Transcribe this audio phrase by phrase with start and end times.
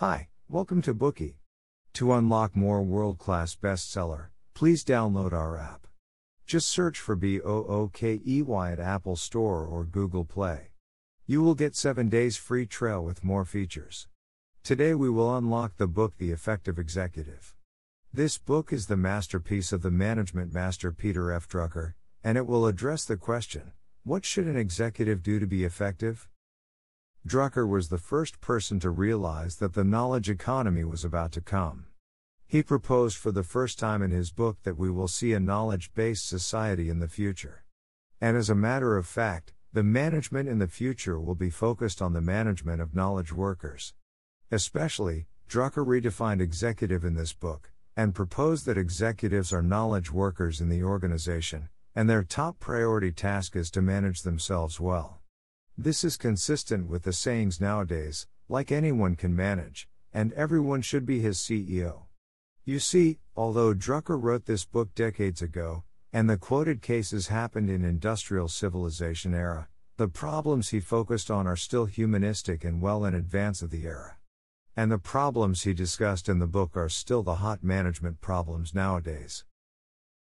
[0.00, 1.34] Hi, welcome to Bookey.
[1.92, 5.86] To unlock more world class bestseller, please download our app.
[6.46, 10.70] Just search for B O O K E Y at Apple Store or Google Play.
[11.26, 14.08] You will get 7 days free trial with more features.
[14.62, 17.54] Today we will unlock the book The Effective Executive.
[18.10, 21.46] This book is the masterpiece of the management master Peter F.
[21.46, 21.92] Drucker,
[22.24, 23.72] and it will address the question
[24.04, 26.26] what should an executive do to be effective?
[27.26, 31.84] Drucker was the first person to realize that the knowledge economy was about to come.
[32.46, 35.92] He proposed for the first time in his book that we will see a knowledge
[35.94, 37.64] based society in the future.
[38.22, 42.14] And as a matter of fact, the management in the future will be focused on
[42.14, 43.92] the management of knowledge workers.
[44.50, 50.70] Especially, Drucker redefined executive in this book, and proposed that executives are knowledge workers in
[50.70, 55.20] the organization, and their top priority task is to manage themselves well.
[55.82, 61.20] This is consistent with the sayings nowadays like anyone can manage, and everyone should be
[61.20, 62.02] his CEO.
[62.66, 67.82] You see, although Drucker wrote this book decades ago, and the quoted cases happened in
[67.82, 73.62] industrial civilization era, the problems he focused on are still humanistic and well in advance
[73.62, 74.18] of the era.
[74.76, 79.46] And the problems he discussed in the book are still the hot management problems nowadays.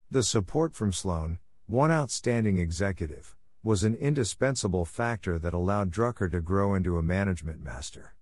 [0.09, 6.41] The support from Sloan, one outstanding executive, was an indispensable factor that allowed Drucker to
[6.41, 8.15] grow into a management master.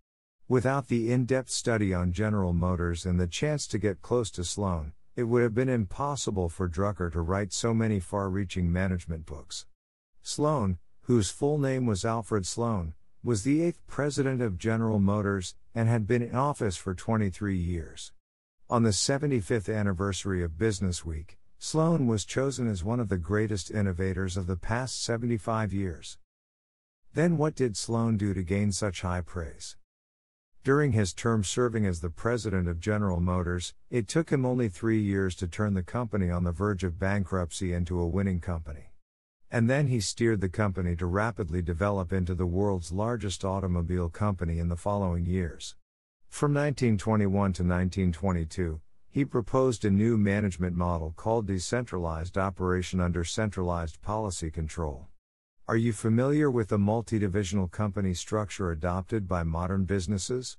[0.49, 4.43] Without the in depth study on General Motors and the chance to get close to
[4.43, 9.25] Sloan, it would have been impossible for Drucker to write so many far reaching management
[9.25, 9.65] books.
[10.21, 15.89] Sloan, whose full name was Alfred Sloan, was the eighth president of General Motors and
[15.89, 18.11] had been in office for 23 years.
[18.69, 23.69] On the 75th anniversary of Business Week, Sloan was chosen as one of the greatest
[23.69, 26.17] innovators of the past 75 years.
[27.13, 29.75] Then, what did Sloan do to gain such high praise?
[30.63, 35.01] During his term serving as the president of General Motors, it took him only three
[35.01, 38.93] years to turn the company on the verge of bankruptcy into a winning company.
[39.51, 44.59] And then he steered the company to rapidly develop into the world's largest automobile company
[44.59, 45.75] in the following years.
[46.29, 48.79] From 1921 to 1922,
[49.11, 55.07] he proposed a new management model called decentralized operation under centralized policy control.
[55.67, 60.57] Are you familiar with the multi-divisional company structure adopted by modern businesses?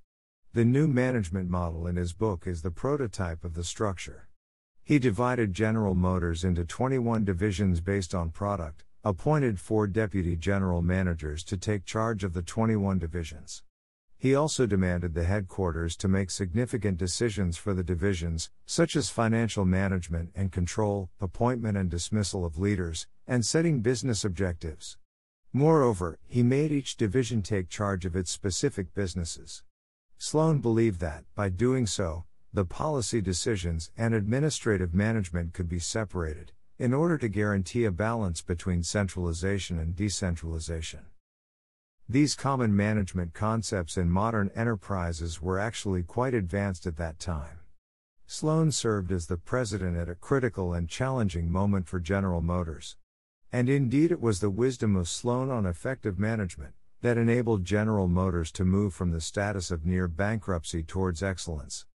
[0.53, 4.29] The new management model in his book is the prototype of the structure.
[4.83, 11.45] He divided General Motors into 21 divisions based on product, appointed four deputy general managers
[11.45, 13.63] to take charge of the 21 divisions.
[14.21, 19.65] He also demanded the headquarters to make significant decisions for the divisions, such as financial
[19.65, 24.99] management and control, appointment and dismissal of leaders, and setting business objectives.
[25.55, 29.63] Moreover, he made each division take charge of its specific businesses.
[30.19, 36.53] Sloan believed that, by doing so, the policy decisions and administrative management could be separated,
[36.79, 41.07] in order to guarantee a balance between centralization and decentralization.
[42.11, 47.61] These common management concepts in modern enterprises were actually quite advanced at that time.
[48.27, 52.97] Sloan served as the president at a critical and challenging moment for General Motors.
[53.53, 58.51] And indeed, it was the wisdom of Sloan on effective management that enabled General Motors
[58.53, 61.87] to move from the status of near bankruptcy towards excellence.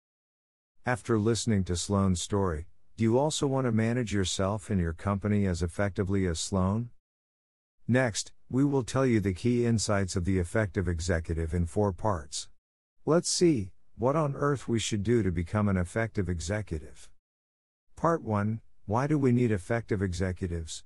[0.85, 5.45] After listening to Sloan's story, do you also want to manage yourself and your company
[5.45, 6.91] as effectively as Sloan?
[7.85, 12.47] Next, we will tell you the key insights of the effective executive in four parts.
[13.05, 17.09] Let's see what on earth we should do to become an effective executive.
[17.95, 20.83] Part 1 Why do we need effective executives?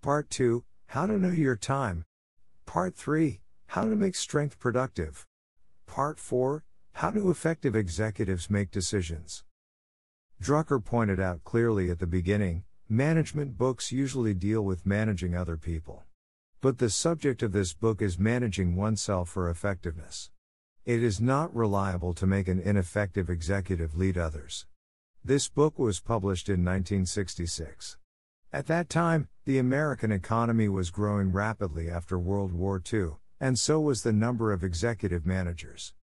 [0.00, 2.04] Part 2 How to know your time.
[2.64, 5.26] Part 3 How to make strength productive.
[5.86, 6.64] Part 4
[6.94, 9.44] How do effective executives make decisions?
[10.42, 16.04] Drucker pointed out clearly at the beginning management books usually deal with managing other people.
[16.62, 20.30] But the subject of this book is managing oneself for effectiveness.
[20.84, 24.66] It is not reliable to make an ineffective executive lead others.
[25.24, 27.96] This book was published in 1966.
[28.52, 33.80] At that time, the American economy was growing rapidly after World War II, and so
[33.80, 35.94] was the number of executive managers.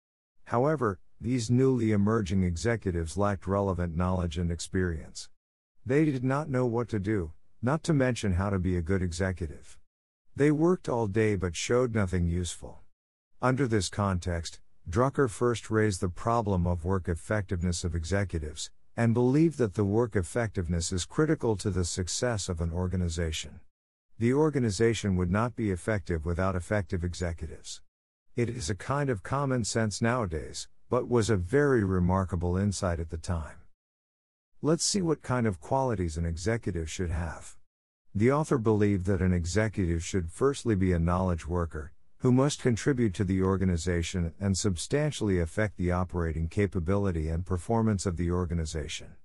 [0.44, 5.28] However, these newly emerging executives lacked relevant knowledge and experience.
[5.84, 9.02] They did not know what to do, not to mention how to be a good
[9.02, 9.78] executive.
[10.36, 12.82] They worked all day but showed nothing useful.
[13.40, 19.56] Under this context, Drucker first raised the problem of work effectiveness of executives, and believed
[19.56, 23.60] that the work effectiveness is critical to the success of an organization.
[24.18, 27.80] The organization would not be effective without effective executives.
[28.36, 33.08] It is a kind of common sense nowadays, but was a very remarkable insight at
[33.08, 33.56] the time.
[34.60, 37.56] Let's see what kind of qualities an executive should have.
[38.16, 43.12] The author believed that an executive should firstly be a knowledge worker, who must contribute
[43.12, 49.16] to the organization and substantially affect the operating capability and performance of the organization.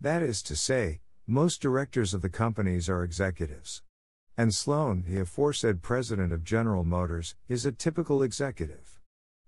[0.00, 3.82] That is to say, most directors of the companies are executives.
[4.34, 8.98] And Sloan, the aforesaid president of General Motors, is a typical executive.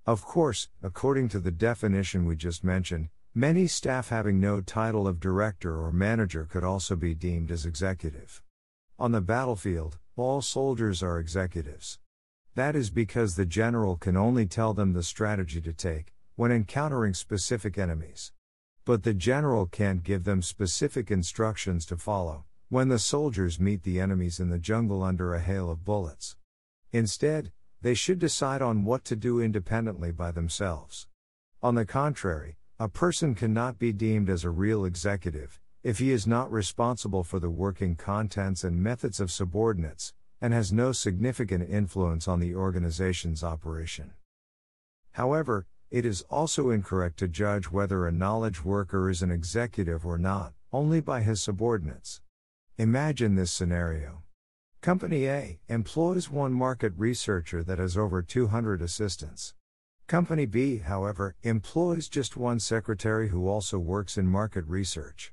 [0.05, 5.19] Of course, according to the definition we just mentioned, many staff having no title of
[5.19, 8.43] director or manager could also be deemed as executive.
[8.99, 11.99] On the battlefield, all soldiers are executives.
[12.55, 17.15] That is because the general can only tell them the strategy to take when encountering
[17.15, 18.33] specific enemies.
[18.85, 24.01] But the general can't give them specific instructions to follow when the soldiers meet the
[24.01, 26.37] enemies in the jungle under a hail of bullets.
[26.91, 31.07] Instead, they should decide on what to do independently by themselves.
[31.63, 36.27] On the contrary, a person cannot be deemed as a real executive if he is
[36.27, 42.29] not responsible for the working contents and methods of subordinates, and has no significant influence
[42.29, 44.13] on the organization's operation.
[45.13, 50.19] However, it is also incorrect to judge whether a knowledge worker is an executive or
[50.19, 52.21] not, only by his subordinates.
[52.79, 54.23] Imagine this scenario.
[54.81, 59.55] Company A employs one market researcher that has over 200 assistants.
[60.07, 65.33] Company B, however, employs just one secretary who also works in market research.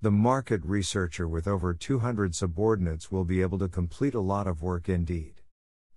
[0.00, 4.62] The market researcher with over 200 subordinates will be able to complete a lot of
[4.62, 5.42] work indeed.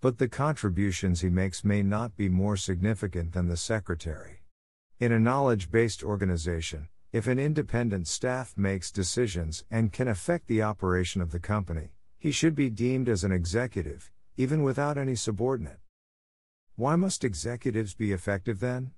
[0.01, 4.43] But the contributions he makes may not be more significant than the secretary.
[4.99, 10.61] In a knowledge based organization, if an independent staff makes decisions and can affect the
[10.61, 15.79] operation of the company, he should be deemed as an executive, even without any subordinate.
[16.77, 18.91] Why must executives be effective then?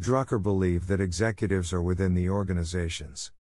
[0.00, 3.32] Drucker believed that executives are within the organizations.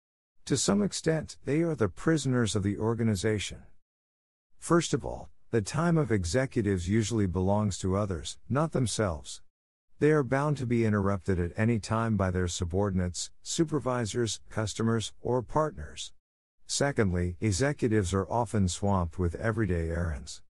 [0.46, 3.60] To some extent, they are the prisoners of the organization.
[4.58, 9.44] First of all, the time of executives usually belongs to others, not themselves.
[10.00, 15.44] They are bound to be interrupted at any time by their subordinates, supervisors, customers, or
[15.44, 16.12] partners.
[16.66, 20.42] Secondly, executives are often swamped with everyday errands.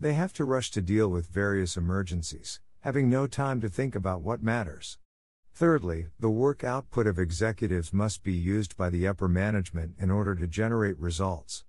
[0.00, 4.22] They have to rush to deal with various emergencies, having no time to think about
[4.22, 4.98] what matters.
[5.54, 10.34] Thirdly, the work output of executives must be used by the upper management in order
[10.34, 11.64] to generate results.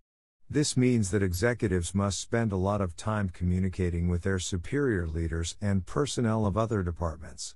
[0.49, 5.55] This means that executives must spend a lot of time communicating with their superior leaders
[5.61, 7.55] and personnel of other departments.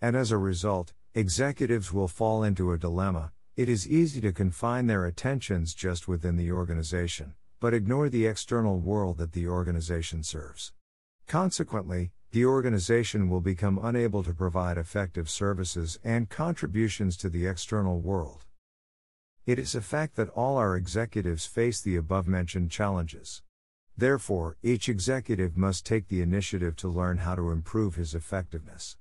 [0.00, 3.32] And as a result, executives will fall into a dilemma.
[3.56, 7.34] It is easy to confine their attentions just within the organization,
[7.64, 10.74] but ignore the external world that the organization serves.
[11.26, 18.00] Consequently, the organization will become unable to provide effective services and contributions to the external
[18.00, 18.44] world.
[19.46, 23.42] It is a fact that all our executives face the above mentioned challenges.
[23.96, 28.98] Therefore, each executive must take the initiative to learn how to improve his effectiveness.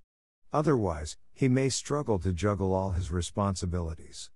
[0.53, 4.31] Otherwise, he may struggle to juggle all his responsibilities.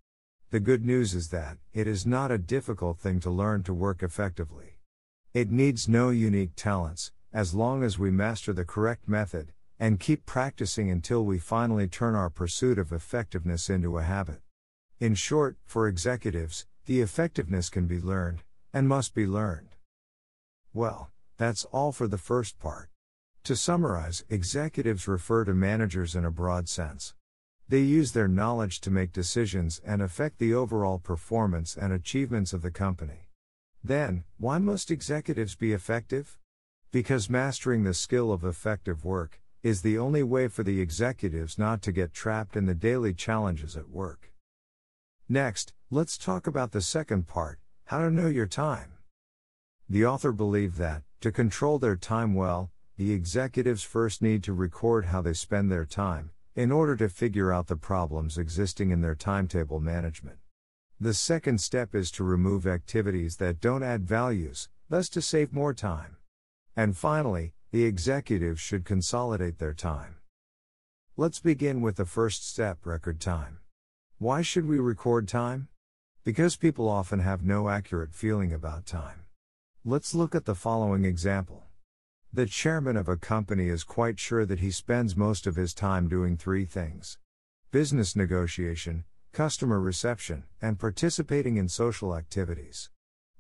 [0.50, 4.02] The good news is that it is not a difficult thing to learn to work
[4.02, 4.80] effectively.
[5.34, 10.26] It needs no unique talents, as long as we master the correct method and keep
[10.26, 14.40] practicing until we finally turn our pursuit of effectiveness into a habit.
[15.02, 18.44] In short, for executives, the effectiveness can be learned,
[18.74, 19.76] and must be learned.
[20.74, 22.90] Well, that's all for the first part.
[23.44, 27.14] To summarize, executives refer to managers in a broad sense.
[27.70, 32.62] They use their knowledge to make decisions and affect the overall performance and achievements of
[32.62, 33.30] the company.
[33.84, 36.38] Then, why must executives be effective?
[36.92, 41.82] Because mastering the skill of effective work is the only way for the executives not
[41.82, 44.32] to get trapped in the daily challenges at work.
[45.28, 48.94] Next, let's talk about the second part how to know your time.
[49.90, 55.06] The author believed that, to control their time well, the executives first need to record
[55.06, 59.14] how they spend their time, in order to figure out the problems existing in their
[59.14, 60.40] timetable management.
[61.00, 65.76] The second step is to remove activities that don't add values, thus to save more
[65.76, 66.18] time.
[66.76, 70.16] And finally, the executives should consolidate their time.
[71.16, 73.60] Let's begin with the first step record time.
[74.18, 75.68] Why should we record time?
[76.24, 79.26] Because people often have no accurate feeling about time.
[79.86, 81.67] Let's look at the following example.
[82.34, 86.10] The chairman of a company is quite sure that he spends most of his time
[86.10, 87.18] doing three things
[87.72, 92.90] business negotiation, customer reception, and participating in social activities.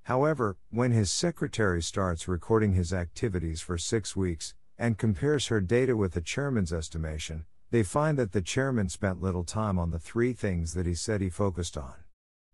[0.03, 5.97] However, when his secretary starts recording his activities for six weeks, and compares her data
[5.97, 10.33] with the chairman's estimation, they find that the chairman spent little time on the three
[10.33, 11.93] things that he said he focused on.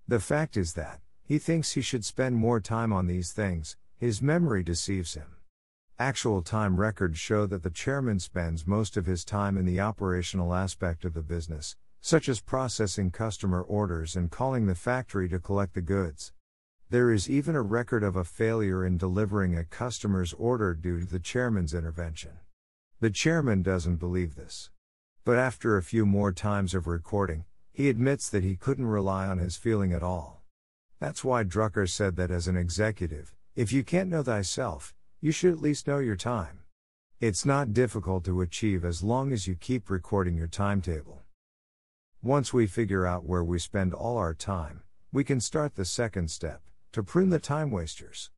[0.07, 4.21] The fact is that, he thinks he should spend more time on these things, his
[4.21, 5.32] memory deceives him.
[5.99, 10.55] Actual time records show that the chairman spends most of his time in the operational
[10.55, 15.75] aspect of the business, such as processing customer orders and calling the factory to collect
[15.75, 16.33] the goods.
[16.89, 21.05] There is even a record of a failure in delivering a customer's order due to
[21.05, 22.31] the chairman's intervention.
[22.99, 24.71] The chairman doesn't believe this.
[25.23, 29.37] But after a few more times of recording, he admits that he couldn't rely on
[29.37, 30.41] his feeling at all.
[30.99, 35.53] That's why Drucker said that as an executive, if you can't know thyself, you should
[35.53, 36.59] at least know your time.
[37.21, 41.23] It's not difficult to achieve as long as you keep recording your timetable.
[42.21, 46.29] Once we figure out where we spend all our time, we can start the second
[46.29, 46.61] step
[46.91, 48.31] to prune the time wasters.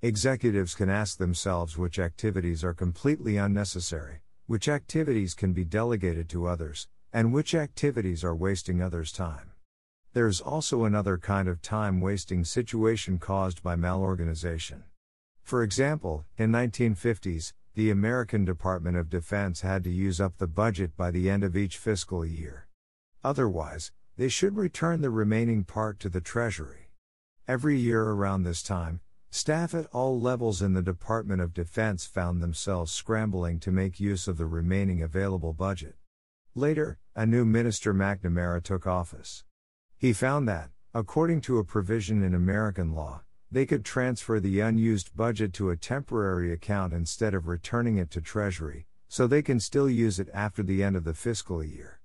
[0.00, 6.46] Executives can ask themselves which activities are completely unnecessary, which activities can be delegated to
[6.46, 9.50] others, and which activities are wasting others' time.
[10.14, 14.84] There's also another kind of time wasting situation caused by malorganization.
[15.50, 20.96] For example, in 1950s, the American Department of Defense had to use up the budget
[20.96, 22.68] by the end of each fiscal year.
[23.24, 26.92] Otherwise, they should return the remaining part to the Treasury.
[27.48, 32.40] Every year around this time, staff at all levels in the Department of Defense found
[32.40, 35.96] themselves scrambling to make use of the remaining available budget.
[36.54, 39.42] Later, a new minister McNamara took office.
[39.98, 45.16] He found that, according to a provision in American law, they could transfer the unused
[45.16, 49.90] budget to a temporary account instead of returning it to Treasury, so they can still
[49.90, 52.00] use it after the end of the fiscal year.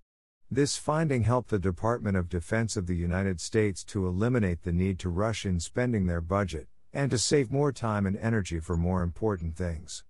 [0.50, 5.00] This finding helped the Department of Defense of the United States to eliminate the need
[5.00, 9.04] to rush in spending their budget, and to save more time and energy for more
[9.04, 10.04] important things.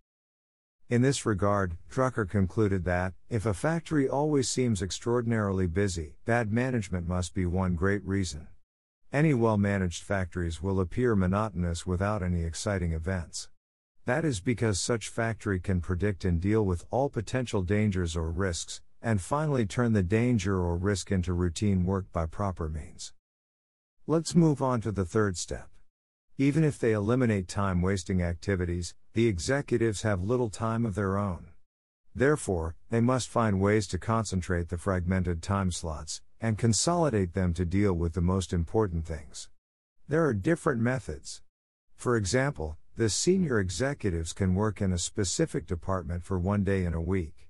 [0.88, 7.08] In this regard, Drucker concluded that, if a factory always seems extraordinarily busy, bad management
[7.08, 8.48] must be one great reason.
[9.14, 13.50] Any well managed factories will appear monotonous without any exciting events.
[14.06, 18.82] That is because such factory can predict and deal with all potential dangers or risks,
[19.02, 23.14] and finally turn the danger or risk into routine work by proper means.
[24.06, 25.70] Let's move on to the third step.
[26.38, 31.48] Even if they eliminate time wasting activities, the executives have little time of their own.
[32.14, 37.66] Therefore, they must find ways to concentrate the fragmented time slots and consolidate them to
[37.66, 39.50] deal with the most important things.
[40.08, 41.42] There are different methods.
[41.96, 46.94] For example, the senior executives can work in a specific department for one day in
[46.94, 47.50] a week.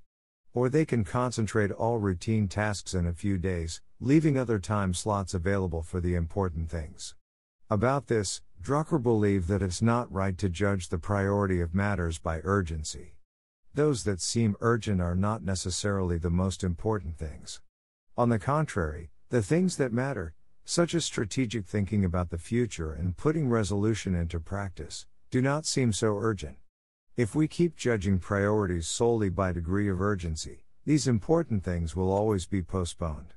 [0.54, 5.34] Or they can concentrate all routine tasks in a few days, leaving other time slots
[5.34, 7.15] available for the important things.
[7.70, 12.39] About this, Drucker believed that it's not right to judge the priority of matters by
[12.44, 13.15] urgency.
[13.74, 17.60] Those that seem urgent are not necessarily the most important things.
[18.17, 23.17] On the contrary, the things that matter, such as strategic thinking about the future and
[23.17, 26.55] putting resolution into practice, do not seem so urgent.
[27.17, 32.45] If we keep judging priorities solely by degree of urgency, these important things will always
[32.45, 33.34] be postponed.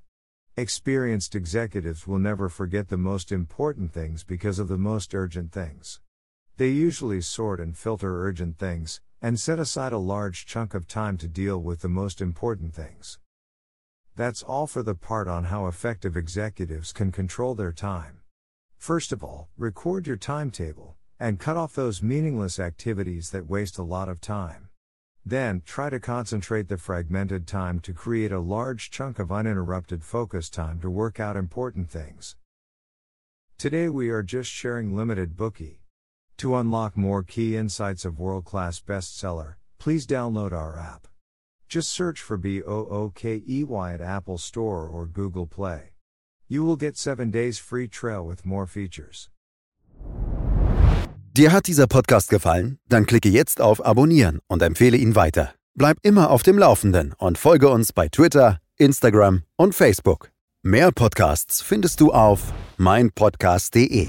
[0.57, 6.01] Experienced executives will never forget the most important things because of the most urgent things.
[6.57, 11.17] They usually sort and filter urgent things, and set aside a large chunk of time
[11.19, 13.19] to deal with the most important things.
[14.19, 18.19] That's all for the part on how effective executives can control their time.
[18.77, 23.85] First of all, record your timetable, and cut off those meaningless activities that waste a
[23.85, 24.71] lot of time.
[25.25, 30.51] Then, try to concentrate the fragmented time to create a large chunk of uninterrupted focus
[30.51, 32.35] time to work out important things.
[33.57, 35.77] Today we are just sharing limited Bookey.
[36.39, 41.07] To unlock more key insights of world class bestseller, please download our app.
[41.69, 45.93] Just search for B O O K E Y at Apple Store or Google Play.
[46.49, 49.29] You will get 7 days free trial with more features.
[51.37, 52.79] Dir hat dieser Podcast gefallen?
[52.89, 55.55] Dann klicke jetzt auf Abonnieren und empfehle ihn weiter.
[55.75, 60.33] Bleib immer auf dem Laufenden und folge uns bei Twitter, Instagram und Facebook.
[60.65, 64.09] Mehr Podcasts findest du auf meinpodcast.de.